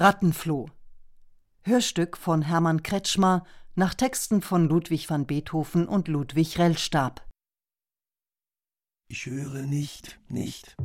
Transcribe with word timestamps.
Rattenfloh. 0.00 0.70
Hörstück 1.62 2.16
von 2.16 2.42
Hermann 2.42 2.84
Kretschmer 2.84 3.44
nach 3.74 3.94
Texten 3.94 4.42
von 4.42 4.68
Ludwig 4.68 5.10
van 5.10 5.26
Beethoven 5.26 5.88
und 5.88 6.06
Ludwig 6.06 6.56
Rellstab. 6.56 7.26
Ich 9.08 9.26
höre 9.26 9.62
nicht, 9.62 10.20
nicht. 10.28 10.76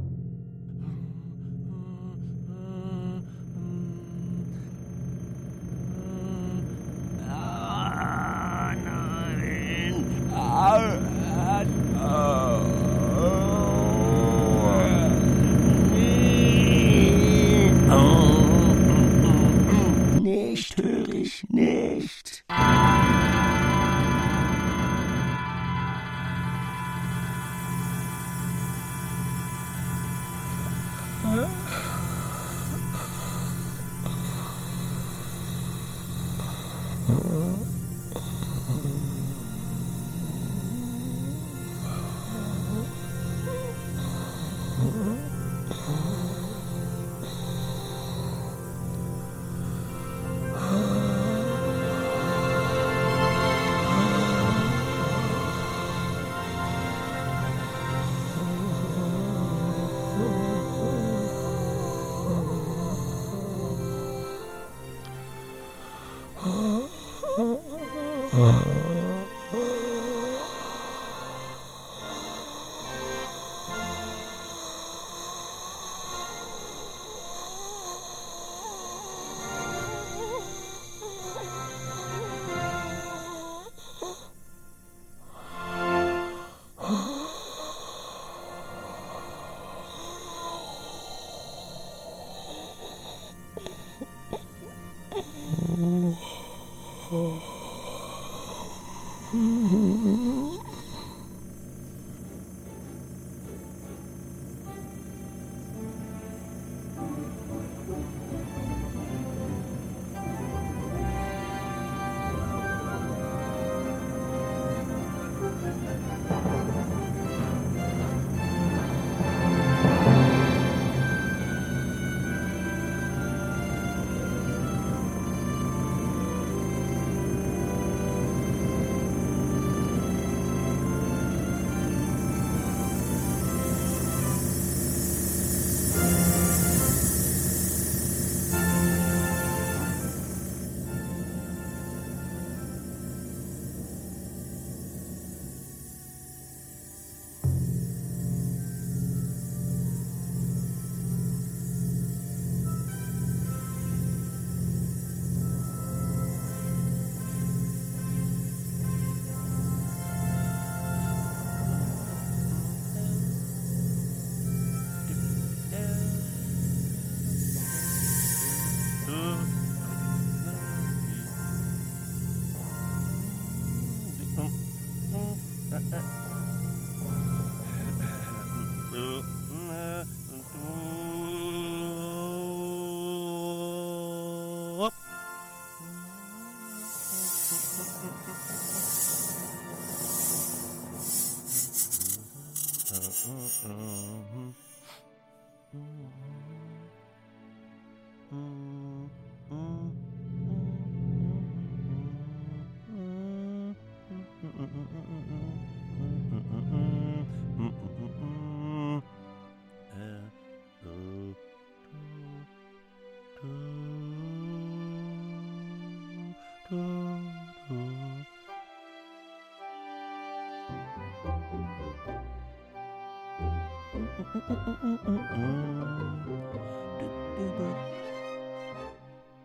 Nicht 20.53 20.77
höre 20.77 21.09
ich 21.09 21.43
nicht. 21.49 22.45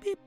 Beep. 0.01 0.19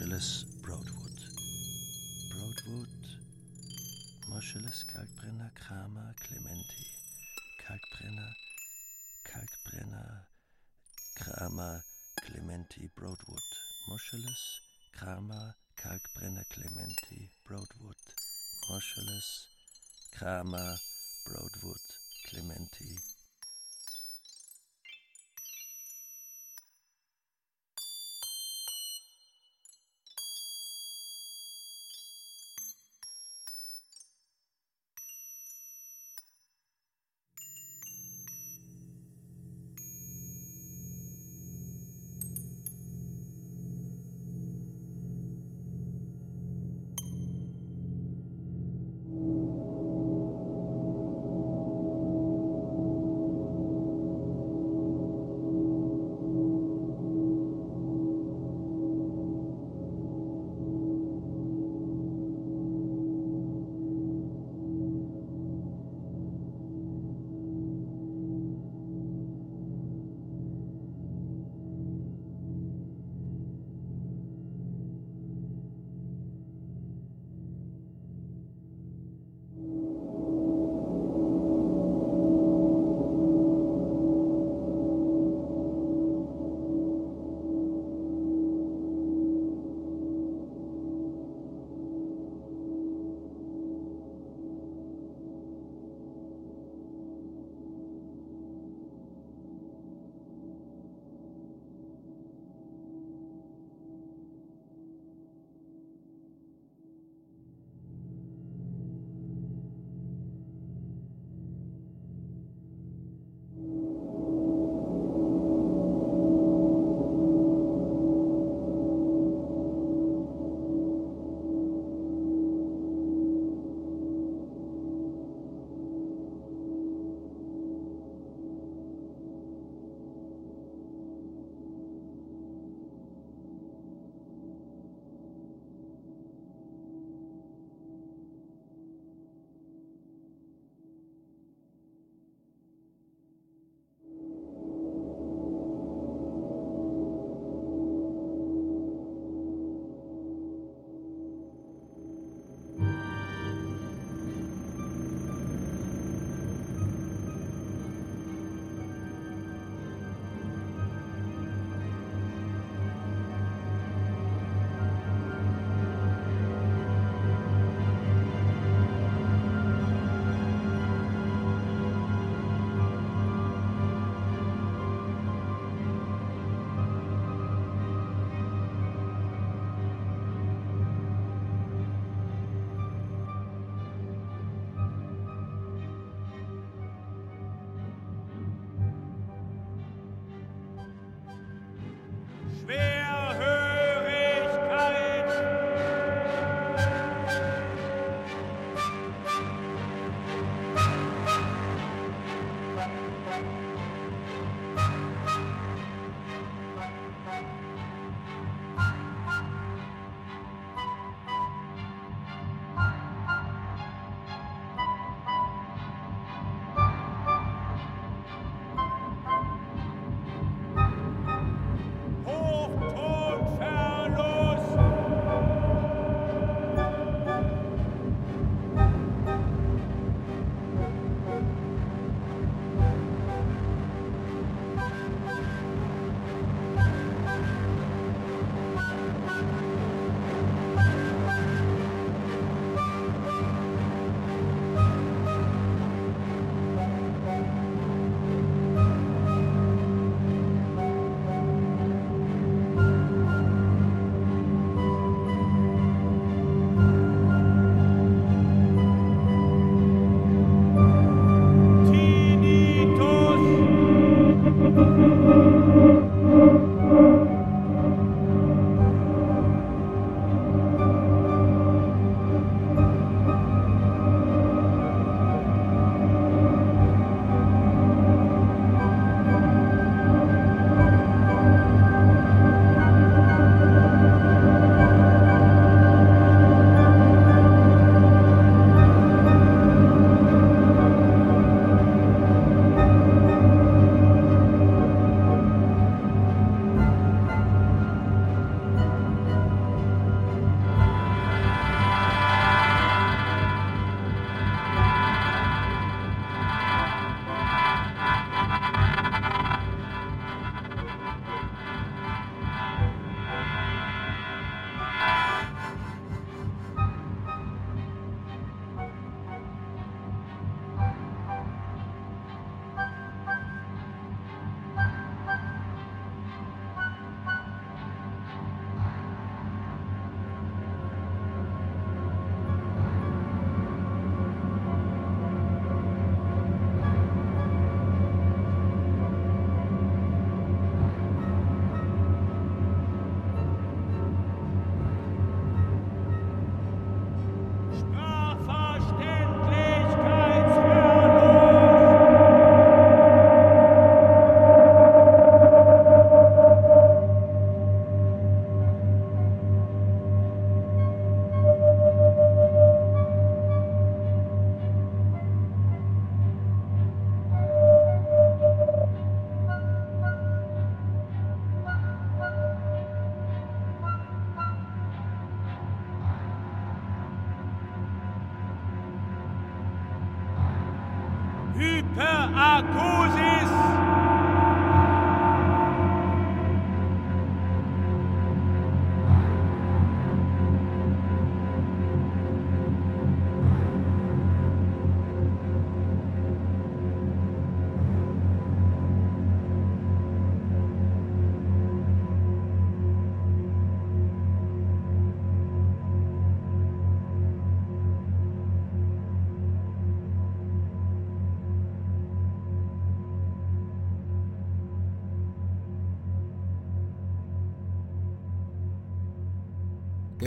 Moscheles, 0.00 0.46
Broadwood. 0.62 1.20
Broadwood, 2.32 2.88
Moscheles, 4.30 4.86
Kalkbrenner, 4.86 5.50
Kramer, 5.54 6.14
Clementi, 6.16 6.86
Kalkbrenner, 7.60 8.32
Kalkbrenner, 9.24 10.26
Kramer, 11.16 11.84
Clementi, 12.16 12.88
Broadwood. 12.96 13.42
Moscheles, 13.90 14.60
Kramer, 14.96 15.54
Kalkbrenner, 15.76 16.46
Clementi, 16.48 17.30
Broadwood. 17.46 17.96
Thomas, 18.66 19.48
Kramer, 20.16 20.78
Broadwood, 21.26 21.84
Clementi. 22.26 23.19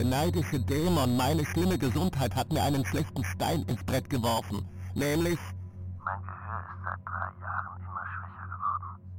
Der 0.03 0.09
neidische 0.09 0.59
Dämon, 0.59 1.15
meine 1.15 1.45
schlimme 1.45 1.77
Gesundheit, 1.77 2.35
hat 2.35 2.51
mir 2.51 2.61
einen 2.61 2.83
schlechten 2.83 3.23
Stein 3.23 3.63
ins 3.69 3.81
Brett 3.85 4.09
geworfen. 4.09 4.67
Nämlich... 4.95 5.39
Mein 6.03 6.21
Gehör 6.23 6.59
ist 6.59 6.83
seit 6.83 6.99
drei 7.05 7.31
Jahren 7.39 7.79
immer 7.79 8.05
schwächer 8.11 8.47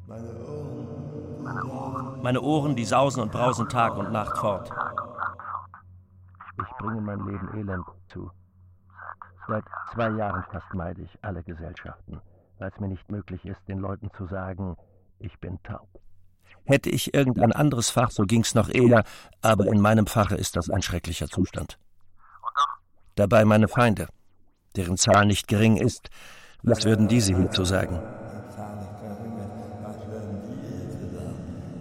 geworden. 0.04 1.42
Meine 1.42 1.64
Ohren. 1.64 2.22
Meine 2.22 2.40
Ohren, 2.42 2.76
die 2.76 2.84
sausen 2.84 3.22
und 3.22 3.32
brausen 3.32 3.66
Tag 3.70 3.96
und 3.96 4.12
Nacht 4.12 4.36
fort. 4.36 4.68
Tag 4.68 5.00
und 5.00 5.16
Nacht 5.16 5.38
fort. 5.40 5.72
Ich 6.58 6.76
bringe 6.76 7.00
mein 7.00 7.26
Leben 7.28 7.48
elend 7.56 7.86
zu. 8.08 8.30
Seit 9.48 9.64
zwei 9.94 10.10
Jahren 10.10 10.44
fast 10.52 10.74
meide 10.74 11.00
ich 11.00 11.18
alle 11.22 11.42
Gesellschaften, 11.44 12.20
weil 12.58 12.68
es 12.68 12.78
mir 12.78 12.88
nicht 12.88 13.10
möglich 13.10 13.42
ist, 13.46 13.66
den 13.68 13.78
Leuten 13.78 14.10
zu 14.18 14.26
sagen, 14.26 14.76
ich 15.18 15.40
bin 15.40 15.58
taub. 15.62 15.88
Hätte 16.64 16.90
ich 16.90 17.12
irgendein 17.12 17.52
anderes 17.52 17.90
Fach, 17.90 18.10
so 18.10 18.24
ging's 18.24 18.54
noch 18.54 18.68
eher, 18.68 19.04
aber 19.42 19.66
in 19.66 19.80
meinem 19.80 20.06
Fache 20.06 20.34
ist 20.34 20.56
das 20.56 20.70
ein 20.70 20.82
schrecklicher 20.82 21.28
Zustand. 21.28 21.78
Dabei 23.16 23.44
meine 23.44 23.68
Feinde, 23.68 24.08
deren 24.76 24.96
Zahl 24.96 25.26
nicht 25.26 25.46
gering 25.46 25.76
ist, 25.76 26.08
was 26.62 26.84
würden 26.84 27.06
diese 27.08 27.36
hierzu 27.36 27.64
sagen? 27.64 28.00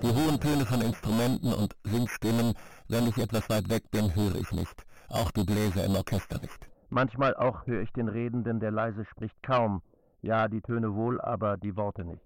Die 0.03 0.09
hohen 0.09 0.37
Töne 0.37 0.65
von 0.65 0.81
Instrumenten 0.81 1.53
und 1.53 1.75
Singstimmen, 1.85 2.53
wenn 2.89 3.07
ich 3.07 3.17
etwas 3.17 3.49
weit 3.49 3.69
weg 3.69 3.89
bin, 3.89 4.13
höre 4.13 4.35
ich 4.35 4.51
nicht. 4.51 4.83
Auch 5.07 5.31
die 5.31 5.45
Bläser 5.45 5.85
im 5.85 5.95
Orchester 5.95 6.39
nicht. 6.41 6.69
Manchmal 6.89 7.33
auch 7.35 7.65
höre 7.65 7.81
ich 7.81 7.91
den 7.93 8.09
Redenden, 8.09 8.59
der 8.59 8.71
leise 8.71 9.05
spricht, 9.05 9.41
kaum. 9.41 9.81
Ja, 10.21 10.49
die 10.49 10.61
Töne 10.61 10.93
wohl, 10.93 11.21
aber 11.21 11.55
die 11.55 11.77
Worte 11.77 12.03
nicht. 12.03 12.25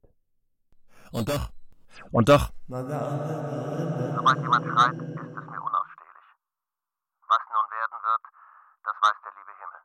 Und 1.12 1.30
doch, 1.30 1.52
Und 2.12 2.30
doch, 2.30 2.52
Sobald 2.68 4.42
jemand 4.42 4.66
schreit, 4.66 4.94
ist 4.94 5.38
es 5.38 5.46
mir 5.46 5.62
unausstehlich. 5.62 6.28
Was 7.28 7.44
nun 7.54 7.68
werden 7.78 7.98
wird, 8.08 8.24
das 8.84 8.96
weiß 9.02 9.18
der 9.24 9.32
liebe 9.38 9.54
Himmel. 9.62 9.82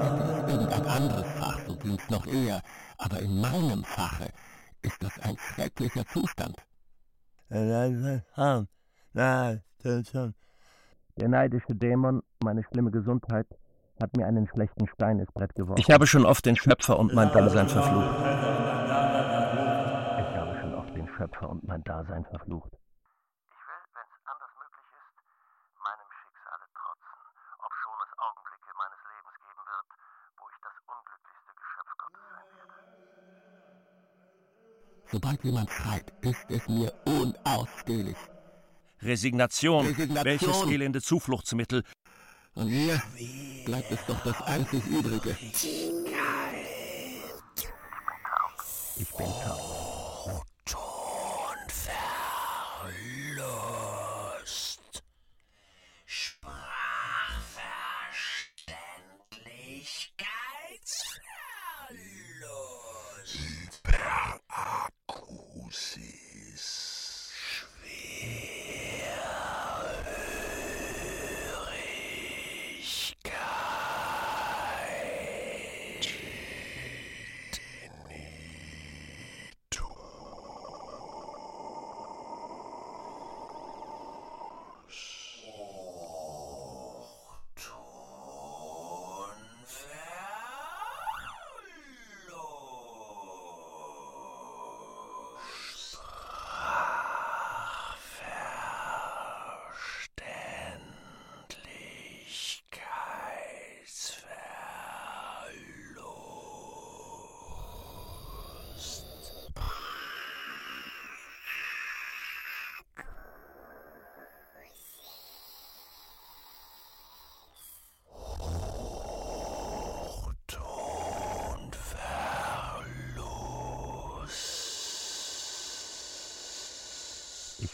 hätte 0.00 0.22
ich 0.32 0.38
irgendein 0.48 0.86
anderes 0.86 1.28
Fach, 1.38 1.58
so 1.66 1.76
ging's 1.76 2.08
noch 2.10 2.26
eher. 2.26 2.62
Aber 2.98 3.18
in 3.20 3.40
meinem 3.40 3.84
Fache 3.84 4.32
ist 4.82 5.02
das 5.02 5.18
ein 5.20 5.36
schrecklicher 5.38 6.06
Zustand. 6.06 6.56
der 11.16 11.28
neidische 11.28 11.74
Dämon, 11.74 12.22
meine 12.42 12.62
schlimme 12.64 12.90
Gesundheit, 12.90 13.46
hat 14.00 14.16
mir 14.16 14.26
einen 14.26 14.46
schlechten 14.48 14.86
Stein 14.88 15.18
ins 15.18 15.30
Brett 15.32 15.54
geworfen. 15.54 15.80
Ich 15.80 15.90
habe 15.90 16.06
schon 16.06 16.24
oft 16.24 16.46
den 16.46 16.56
Schöpfer 16.56 16.98
und 16.98 17.12
mein 17.14 17.30
Dasein 17.32 17.68
verflucht. 17.68 18.16
Ich 20.20 20.36
habe 20.36 20.58
schon 20.60 20.74
oft 20.74 20.96
den 20.96 21.08
Schöpfer 21.16 21.50
und 21.50 21.66
mein 21.66 21.82
Dasein 21.84 22.24
verflucht. 22.24 22.72
Ich 22.72 22.78
will, 23.52 23.84
wenn's 23.94 24.16
anders 24.24 24.52
möglich 24.56 24.88
ist, 24.96 25.12
meinem 25.84 26.10
Schicksale 26.16 26.66
trotzen, 26.72 27.12
obschon 27.60 27.98
es 28.06 28.12
Augenblicke 28.18 28.72
meines 28.80 29.00
Lebens 29.10 29.36
geben 29.44 29.64
wird, 29.68 29.88
wo 30.38 30.44
ich 30.48 30.58
das 30.64 30.76
unglücklichste 30.88 31.52
Geschöpf 31.60 31.92
Gottes 32.00 32.24
sein 32.32 32.48
werde. 32.56 32.72
Sobald 35.12 35.44
jemand 35.44 35.70
schreit, 35.70 36.08
ist 36.22 36.50
es 36.50 36.68
mir 36.68 36.92
unausstehlich. 37.04 38.16
Resignation, 39.02 39.86
Resignation. 39.86 40.24
welches 40.24 40.66
elende 40.66 41.00
Zufluchtsmittel. 41.00 41.84
Und 42.60 42.70
mir 42.70 43.02
bleibt 43.64 43.90
es 43.90 44.00
doch 44.06 44.22
das 44.22 44.38
einzig 44.42 44.86
Übrige. 44.86 45.34
Ich 48.98 49.08
bin 49.16 49.26
taub. 49.42 49.69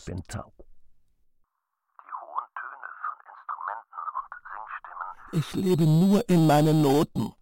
Bin 0.06 0.22
taub. 0.28 0.54
Die 1.98 2.12
hohen 2.22 2.48
Töne 2.54 2.88
von 3.04 3.18
Instrumenten 3.34 4.02
und 4.18 4.30
Singstimmen 4.54 5.10
Ich 5.32 5.48
lebe 5.54 5.84
nur 5.84 6.28
in 6.28 6.46
meinen 6.46 6.80
Noten. 6.80 7.32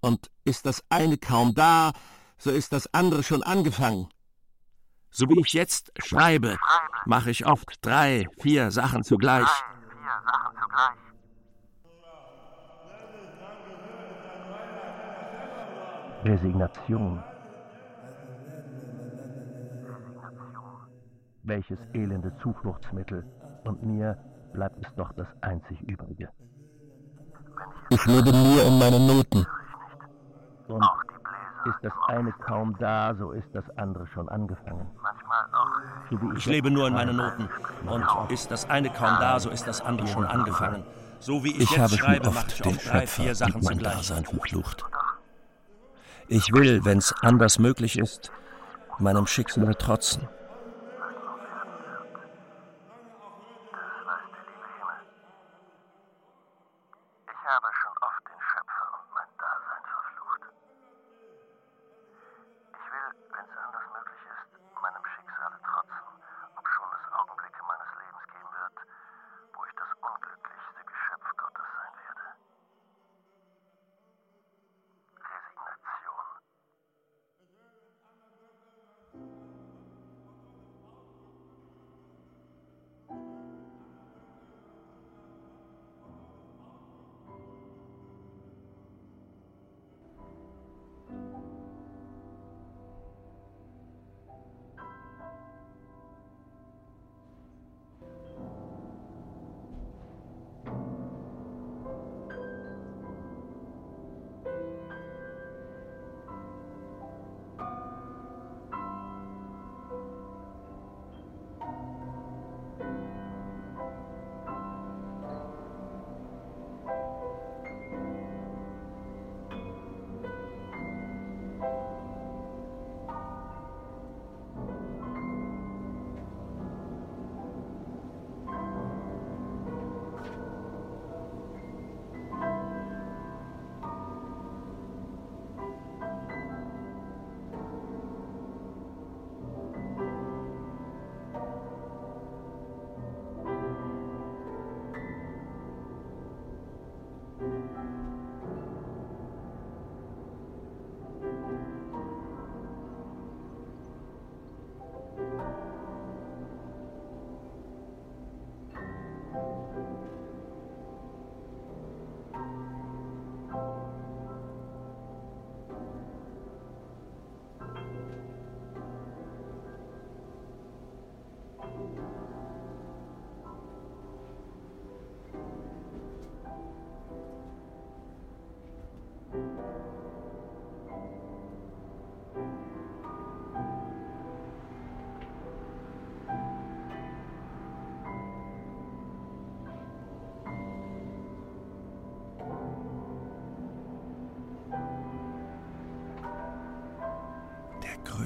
Und 0.00 0.30
ist 0.44 0.64
das 0.64 0.82
eine 0.88 1.18
kaum 1.18 1.54
da, 1.54 1.92
so 2.38 2.50
ist 2.50 2.72
das 2.72 2.92
andere 2.94 3.22
schon 3.22 3.42
angefangen. 3.42 4.08
So 5.10 5.28
wie 5.28 5.40
ich 5.40 5.52
jetzt 5.52 5.92
schreibe, 5.98 6.56
mache 7.06 7.30
ich 7.30 7.46
oft 7.46 7.78
drei, 7.80 8.26
vier 8.40 8.70
Sachen 8.70 9.02
zugleich. 9.02 9.48
vier 9.48 10.22
Sachen 10.24 10.56
zugleich. 10.56 11.04
Resignation. 16.24 17.33
Welches 21.44 21.78
elende 21.92 22.32
Zufluchtsmittel. 22.42 23.24
Und 23.64 23.82
mir 23.82 24.18
bleibt 24.52 24.84
es 24.84 24.94
doch 24.96 25.12
das 25.12 25.28
einzig 25.42 25.80
Übrige. 25.82 26.28
Ich 27.90 28.04
lebe 28.06 28.32
nur 28.32 28.62
in 28.64 28.78
meinen 28.78 29.06
Noten. 29.06 29.46
Und 30.68 30.84
ist 31.66 31.78
das 31.82 31.92
eine 32.08 32.32
kaum 32.32 32.76
da, 32.78 33.14
so 33.14 33.32
ist 33.32 33.48
das 33.54 33.64
andere 33.76 34.06
schon 34.06 34.28
angefangen. 34.28 34.90
So 36.10 36.20
wie 36.20 36.36
Ich 36.36 36.46
lebe 36.46 36.70
nur 36.70 36.88
in 36.88 36.94
meinen 36.94 37.16
Noten. 37.16 37.48
Und 37.86 38.30
ist 38.30 38.50
das 38.50 38.68
eine 38.68 38.90
kaum 38.90 39.18
da, 39.20 39.38
so 39.38 39.50
ist 39.50 39.66
das 39.66 39.80
andere 39.80 40.06
schon 40.08 40.26
angefangen. 40.26 40.84
So 41.20 41.42
wie 41.44 41.50
ich, 41.50 41.60
Ich 41.60 41.70
jetzt 41.70 41.78
habe 41.78 41.88
schon 41.90 41.98
schreibe, 41.98 42.26
mache 42.30 42.38
oft 42.38 42.52
ich 42.52 42.62
den 42.62 42.76
drei, 42.76 43.06
vier 43.06 43.24
Schöpfer 43.26 43.34
Sachen 43.34 43.54
und 43.54 43.64
mein 43.64 43.74
zugleich. 43.74 43.96
Dasein 43.96 44.24
verflucht. 44.24 44.84
Ich 46.28 46.52
will, 46.52 46.84
wenn's 46.84 47.14
anders 47.22 47.58
möglich 47.58 47.98
ist, 47.98 48.32
meinem 48.98 49.26
Schicksal 49.26 49.74
trotzen. 49.74 50.28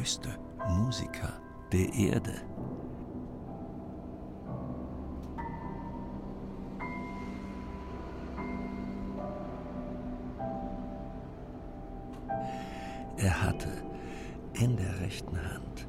Größte 0.08 0.30
Musiker 0.70 1.34
der 1.70 1.92
Erde. 1.92 2.32
Er 13.18 13.42
hatte 13.42 13.68
in 14.54 14.76
der 14.78 15.00
rechten 15.00 15.36
Hand, 15.36 15.86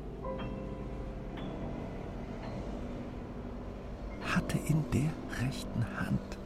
hatte 4.21 4.57
in 4.67 4.83
der 4.91 5.45
rechten 5.45 5.85
Hand 5.97 6.37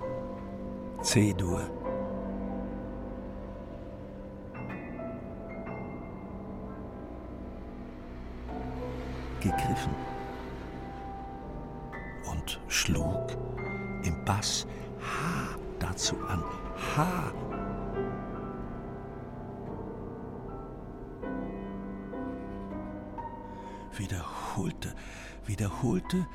C-Dur. 1.01 1.82
Gegriffen 9.43 9.93
und 12.31 12.59
schlug 12.69 13.37
im 14.03 14.23
Bass 14.25 14.65
H 14.99 15.57
dazu 15.79 16.15
an. 16.27 16.41
H. 16.95 17.33
Wiederholte, 23.97 24.95
wiederholte, 25.45 26.25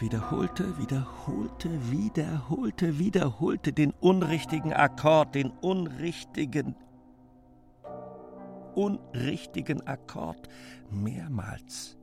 wiederholte, 0.00 0.78
wiederholte, 0.78 1.90
wiederholte, 1.90 2.98
wiederholte 2.98 3.72
den 3.72 3.92
unrichtigen 4.00 4.72
Akkord, 4.72 5.34
den 5.34 5.50
unrichtigen, 5.60 6.74
unrichtigen 8.74 9.86
Akkord 9.86 10.48
mehrmals. 10.90 11.96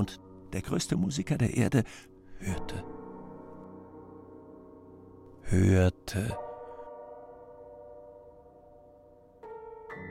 Und 0.00 0.18
der 0.54 0.62
größte 0.62 0.96
Musiker 0.96 1.36
der 1.36 1.54
Erde 1.56 1.84
hörte. 2.38 2.82
Hörte. 5.42 6.36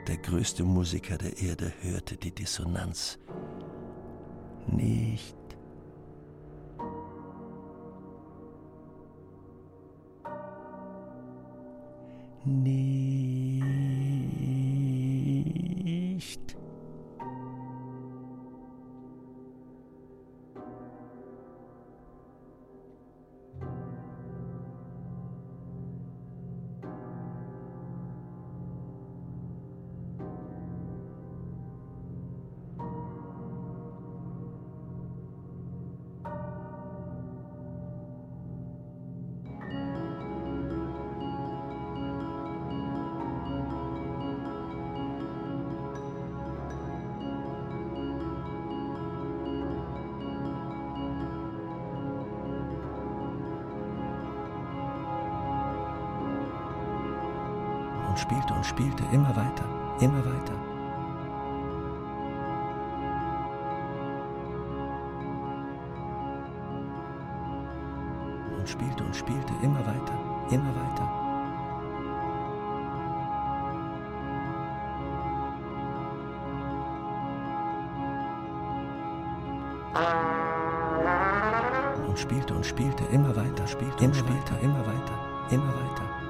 Der 0.06 0.16
größte 0.16 0.62
Musiker 0.64 1.18
der 1.18 1.36
Erde 1.38 1.72
hörte 1.82 2.16
die 2.16 2.30
Dissonanz 2.30 3.18
nicht. 4.68 5.36
Nicht. 12.44 12.89
Spielte 58.30 58.54
und 58.54 58.64
spielte 58.64 59.02
immer 59.10 59.34
weiter, 59.34 59.64
immer 59.98 60.24
weiter. 60.24 60.54
Und 68.56 68.68
spielte 68.68 69.02
und 69.02 69.16
spielte 69.16 69.52
immer 69.62 69.80
weiter, 69.80 70.14
immer 70.50 70.72
weiter. 70.76 71.08
Und 82.06 82.16
spielte 82.16 82.54
und 82.54 82.64
spielte 82.64 83.04
immer 83.06 83.34
weiter, 83.34 83.66
spielte 83.66 84.04
und 84.04 84.14
spielte 84.14 84.54
immer 84.62 84.86
weiter, 84.86 85.50
immer 85.50 85.66
weiter. 85.66 86.29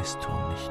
Mistton 0.00 0.48
nicht. 0.48 0.70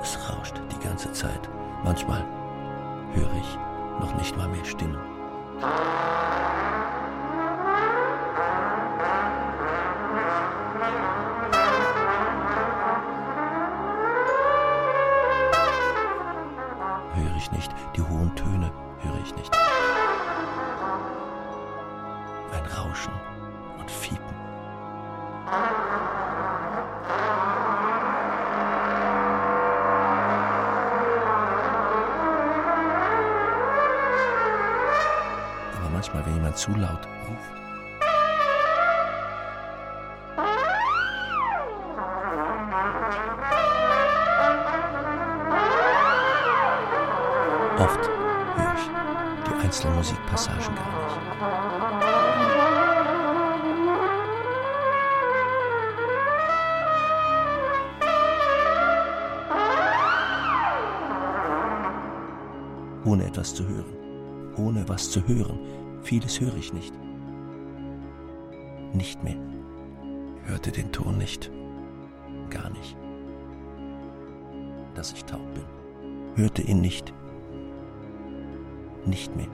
Es 0.00 0.18
rauscht 0.30 0.54
die 0.70 0.86
ganze 0.86 1.12
Zeit. 1.12 1.48
Manchmal 1.82 2.24
höre 3.12 3.34
ich 3.34 3.58
noch 4.00 4.14
nicht 4.16 4.36
mal 4.36 4.46
mehr 4.46 4.64
Stimmen. 4.64 5.00
höre 17.14 17.36
ich 17.36 17.50
nicht, 17.50 17.72
die 17.96 18.02
hohen 18.02 18.32
Töne 18.36 18.70
höre 19.00 19.20
ich 19.24 19.34
nicht. 19.34 19.52
Ein 22.52 22.66
Rauschen 22.66 23.12
und 23.82 23.90
Fiepen. 23.90 24.22
Aber 35.76 35.90
manchmal, 35.92 36.24
wenn 36.26 36.34
jemand 36.34 36.56
zu 36.56 36.70
laut 36.72 37.06
ruft, 37.28 37.62
Oft 47.78 48.08
höre 48.56 48.74
ich 48.76 48.90
die 49.44 49.64
einzelnen 49.64 49.96
Musikpassagen 49.96 50.74
gar 50.76 51.98
nicht. 51.98 52.01
Ohne 63.12 63.26
etwas 63.26 63.54
zu 63.54 63.68
hören. 63.68 63.92
Ohne 64.56 64.88
was 64.88 65.10
zu 65.10 65.26
hören. 65.28 65.58
Vieles 66.02 66.40
höre 66.40 66.56
ich 66.56 66.72
nicht. 66.72 66.94
Nicht 68.94 69.22
mehr. 69.22 69.36
Hörte 70.46 70.72
den 70.72 70.90
Ton 70.92 71.18
nicht. 71.18 71.50
Gar 72.50 72.70
nicht. 72.70 72.96
Dass 74.94 75.12
ich 75.12 75.24
taub 75.24 75.46
bin. 75.54 75.64
Hörte 76.36 76.62
ihn 76.62 76.80
nicht 76.80 77.12
nicht 79.06 79.34
mehr. 79.36 79.48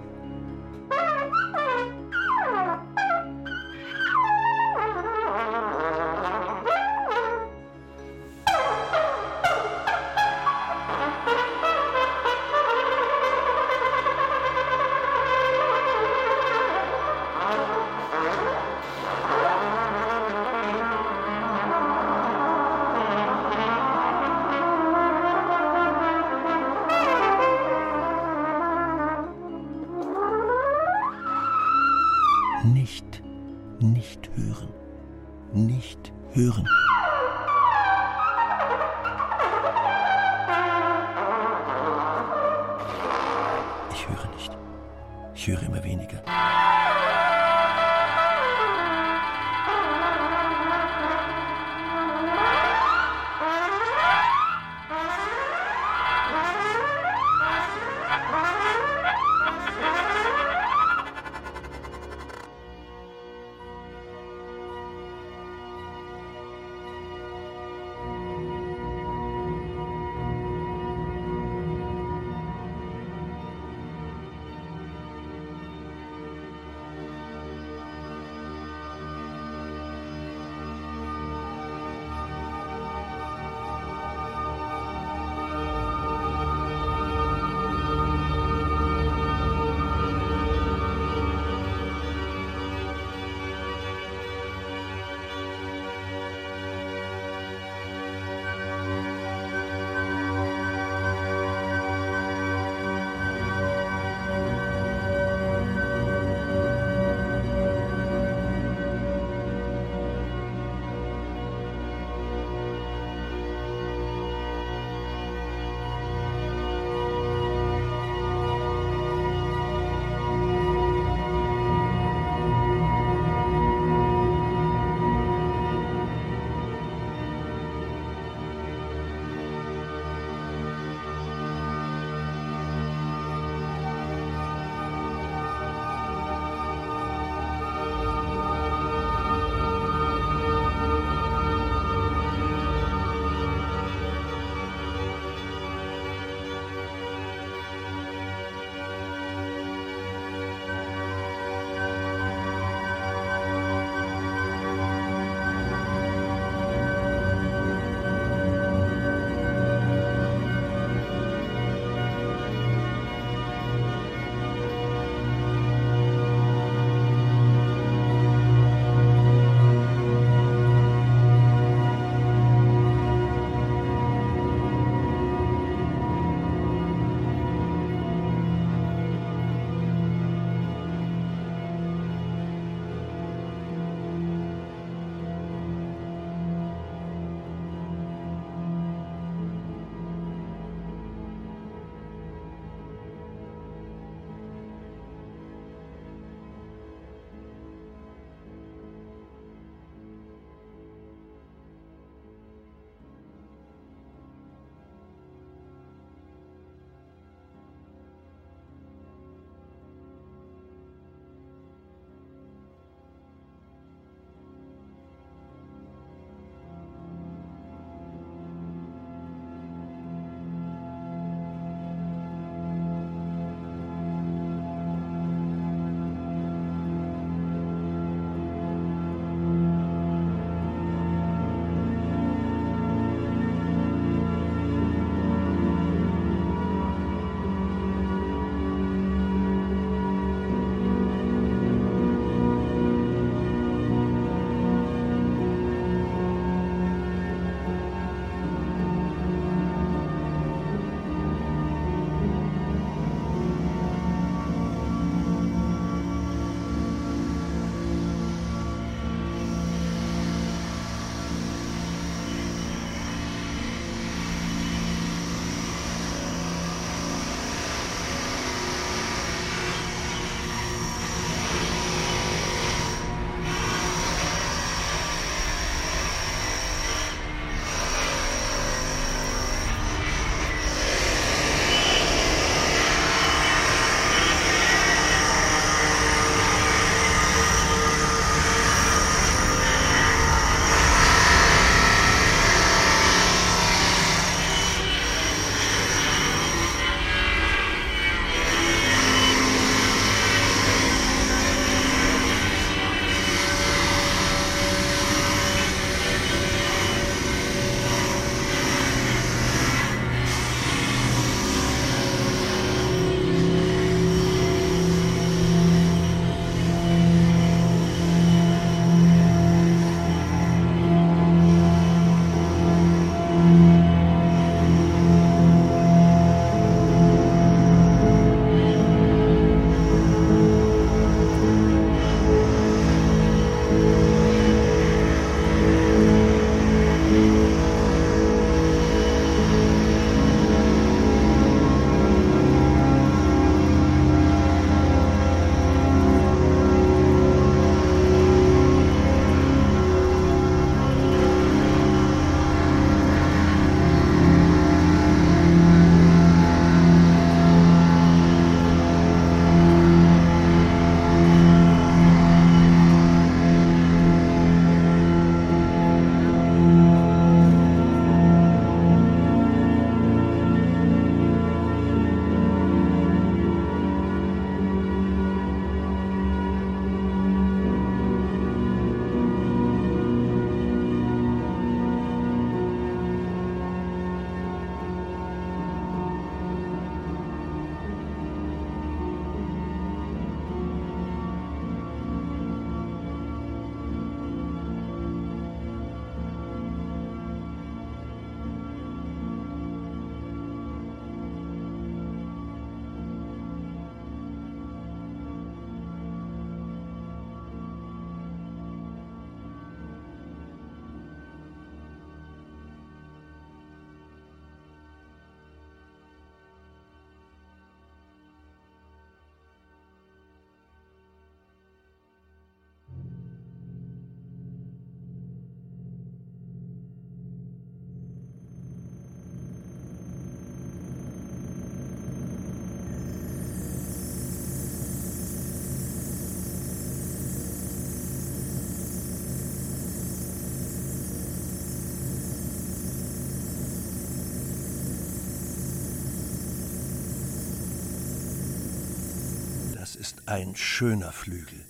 Ein 450.28 450.56
schöner 450.56 451.10
Flügel. 451.10 451.64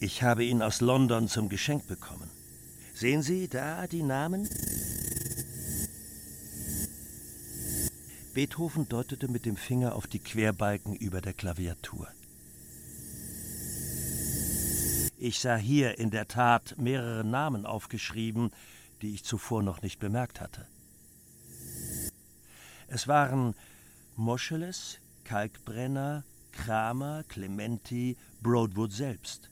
Ich 0.00 0.24
habe 0.24 0.44
ihn 0.44 0.60
aus 0.60 0.80
London 0.80 1.28
zum 1.28 1.48
Geschenk 1.48 1.86
bekommen. 1.86 2.28
Sehen 2.94 3.22
Sie 3.22 3.46
da 3.46 3.86
die 3.86 4.02
Namen? 4.02 4.48
Beethoven 8.34 8.88
deutete 8.88 9.28
mit 9.28 9.46
dem 9.46 9.56
Finger 9.56 9.94
auf 9.94 10.08
die 10.08 10.18
Querbalken 10.18 10.96
über 10.96 11.20
der 11.20 11.32
Klaviatur. 11.32 12.08
Ich 15.16 15.38
sah 15.38 15.56
hier 15.56 15.98
in 15.98 16.10
der 16.10 16.26
Tat 16.26 16.74
mehrere 16.76 17.24
Namen 17.24 17.66
aufgeschrieben, 17.66 18.50
die 19.00 19.14
ich 19.14 19.22
zuvor 19.22 19.62
noch 19.62 19.82
nicht 19.82 20.00
bemerkt 20.00 20.40
hatte. 20.40 20.66
Es 22.88 23.06
waren 23.06 23.54
Moscheles, 24.16 24.98
Kalkbrenner, 25.22 26.24
Kramer, 26.52 27.24
Clementi, 27.28 28.16
Broadwood 28.42 28.92
selbst. 28.92 29.50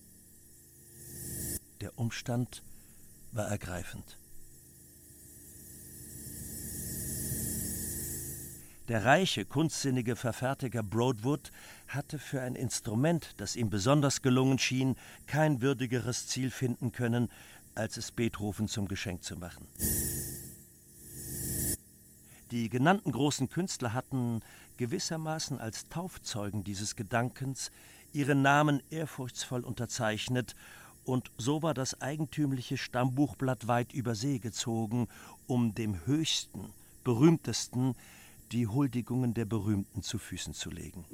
Der 1.81 1.99
Umstand 1.99 2.63
war 3.33 3.47
ergreifend. 3.47 4.19
Der 8.89 9.05
reiche, 9.05 9.45
kunstsinnige 9.45 10.17
Verfertiger 10.17 10.83
Broadwood 10.83 11.53
hatte 11.89 12.19
für 12.19 12.41
ein 12.41 12.55
Instrument, 12.55 13.35
das 13.37 13.55
ihm 13.55 13.69
besonders 13.69 14.23
gelungen 14.23 14.59
schien, 14.59 14.97
kein 15.27 15.61
würdigeres 15.61 16.27
Ziel 16.27 16.51
finden 16.51 16.91
können, 16.91 17.29
als 17.75 17.99
es 17.99 18.11
Beethoven 18.11 18.67
zum 18.67 18.89
Geschenk 18.89 19.23
zu 19.23 19.37
machen. 19.37 19.67
Die 22.51 22.71
genannten 22.71 23.13
großen 23.13 23.49
Künstler 23.51 23.93
hatten 23.93 24.41
gewissermaßen 24.79 25.59
als 25.59 25.89
Taufzeugen 25.89 26.65
dieses 26.65 26.97
Gedankens 26.97 27.71
ihre 28.13 28.35
Namen 28.35 28.83
ehrfurchtsvoll 28.91 29.65
unterzeichnet, 29.65 30.55
und 31.05 31.31
so 31.39 31.63
war 31.63 31.73
das 31.73 32.03
eigentümliche 32.03 32.77
Stammbuchblatt 32.77 33.67
weit 33.67 33.95
über 33.95 34.15
See 34.15 34.39
gezogen, 34.39 35.09
um 35.47 35.75
dem 35.75 36.05
höchsten, 36.05 36.75
berühmtesten 37.03 37.95
die 38.53 38.67
Huldigungen 38.67 39.33
der 39.33 39.47
Berühmten 39.47 40.03
zu 40.03 40.19
Füßen 40.19 40.53
zu 40.53 40.71
legen. 40.71 41.07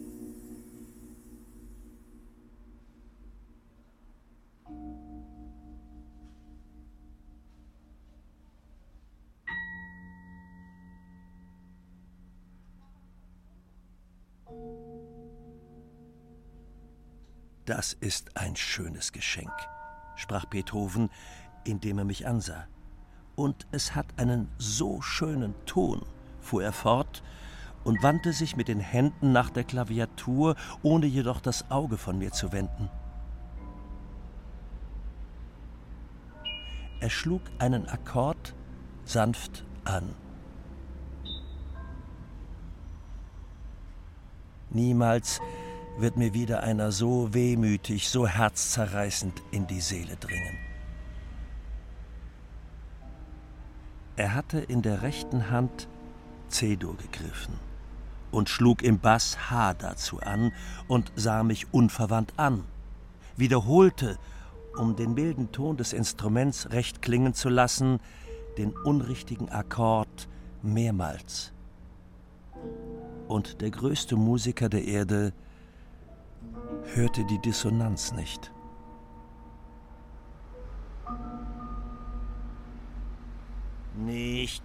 Das 17.65 17.95
ist 17.95 18.37
ein 18.37 18.57
schönes 18.57 19.13
Geschenk, 19.13 19.53
sprach 20.17 20.45
Beethoven, 20.45 21.09
indem 21.65 21.99
er 21.99 22.05
mich 22.05 22.27
ansah. 22.27 22.67
Und 23.37 23.67
es 23.73 23.95
hat 23.95 24.07
einen 24.19 24.49
so 24.59 25.01
schönen 25.01 25.55
Ton, 25.65 26.05
fuhr 26.41 26.63
er 26.63 26.73
fort 26.73 27.23
und 27.83 28.03
wandte 28.03 28.33
sich 28.33 28.57
mit 28.57 28.69
den 28.69 28.81
Händen 28.81 29.33
nach 29.33 29.51
der 29.51 29.65
Klaviatur, 29.65 30.57
ohne 30.83 31.07
jedoch 31.07 31.41
das 31.41 31.71
Auge 31.71 31.97
von 31.97 32.19
mir 32.19 32.33
zu 32.33 32.53
wenden. 32.53 32.91
Er 37.01 37.11
schlug 37.11 37.43
einen 37.59 37.87
Akkord 37.89 38.55
sanft 39.05 39.65
an. 39.85 40.15
Niemals 44.75 45.41
wird 45.99 46.17
mir 46.17 46.35
wieder 46.35 46.63
einer 46.63 46.91
so 46.93 47.33
wehmütig, 47.33 48.09
so 48.09 48.27
herzzerreißend 48.27 49.41
in 49.53 49.67
die 49.67 49.81
Seele 49.81 50.17
dringen. 50.17 50.59
Er 54.17 54.35
hatte 54.35 54.59
in 54.59 54.83
der 54.83 55.03
rechten 55.03 55.51
Hand 55.51 55.89
C-Dur 56.49 56.97
gegriffen 56.97 57.55
und 58.31 58.49
schlug 58.49 58.83
im 58.83 58.99
Bass 58.99 59.51
H 59.51 59.75
dazu 59.75 60.21
an 60.21 60.53
und 60.89 61.13
sah 61.17 61.43
mich 61.43 61.73
unverwandt 61.73 62.33
an, 62.37 62.65
wiederholte, 63.37 64.19
um 64.77 64.97
den 64.97 65.15
milden 65.15 65.53
Ton 65.53 65.77
des 65.77 65.93
Instruments 65.93 66.71
recht 66.71 67.01
klingen 67.01 67.35
zu 67.35 67.49
lassen, 67.49 68.01
den 68.59 68.73
unrichtigen 68.73 69.51
Akkord 69.51 70.29
mehrmals. 70.63 71.53
Und 73.29 73.61
der 73.61 73.71
größte 73.71 74.17
Musiker 74.17 74.69
der 74.69 74.85
Erde 74.85 75.33
hörte 76.95 77.25
die 77.25 77.39
Dissonanz 77.39 78.13
nicht. 78.13 78.53
Nicht. 83.97 84.63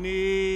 Nicht. 0.00 0.53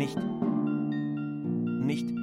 Nicht, 0.00 0.16
nicht, 1.84 2.19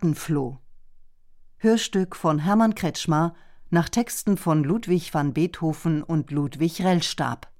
Rattenfloh. 0.00 0.58
Hörstück 1.58 2.16
von 2.16 2.38
Hermann 2.38 2.74
Kretschmer 2.74 3.34
nach 3.68 3.90
Texten 3.90 4.38
von 4.38 4.64
Ludwig 4.64 5.12
van 5.12 5.34
Beethoven 5.34 6.02
und 6.02 6.30
Ludwig 6.30 6.80
Rellstab. 6.80 7.52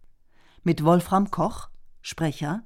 Mit 0.62 0.82
Wolfram 0.82 1.30
Koch, 1.30 1.68
Sprecher, 2.01 2.64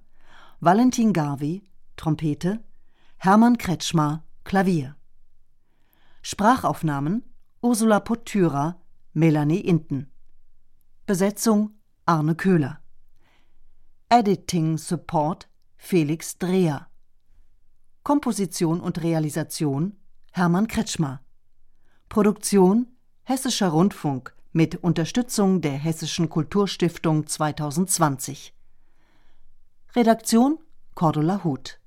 Valentin 0.60 1.12
Garvey, 1.12 1.64
Trompete, 1.96 2.62
Hermann 3.16 3.58
Kretschmer, 3.58 4.22
Klavier. 4.44 4.94
Sprachaufnahmen 6.22 7.24
Ursula 7.60 7.98
Pottyra, 7.98 8.80
Melanie 9.12 9.58
Inten. 9.58 10.12
Besetzung 11.04 11.72
Arne 12.06 12.36
Köhler. 12.36 12.78
Editing 14.08 14.78
Support 14.78 15.48
Felix 15.76 16.38
Dreher. 16.38 16.86
Komposition 18.04 18.82
und 18.82 19.02
Realisation 19.02 19.96
Hermann 20.30 20.68
Kretschmer. 20.68 21.22
Produktion 22.10 22.86
Hessischer 23.22 23.68
Rundfunk 23.68 24.36
mit 24.52 24.76
Unterstützung 24.76 25.62
der 25.62 25.72
Hessischen 25.72 26.28
Kulturstiftung 26.28 27.26
2020. 27.26 28.52
Redaktion 29.96 30.58
Cordula 30.94 31.44
Huth 31.44 31.80